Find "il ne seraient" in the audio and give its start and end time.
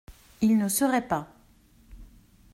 0.41-1.07